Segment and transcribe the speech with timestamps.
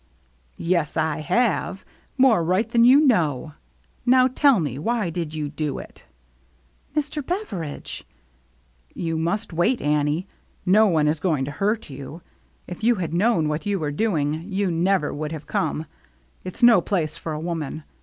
[0.73, 1.85] "Yes I have,
[2.17, 3.53] more right than you know.
[4.03, 6.05] Now tell me, why did you do it?"
[6.95, 7.23] "Mr.
[7.23, 8.03] Beveridge
[9.05, 10.25] —""You must wait, Annie.
[10.65, 12.23] No one is going to hurt you.
[12.67, 15.85] If you had known what you were doing, you never would have come.
[16.43, 17.83] It's no place for a woman.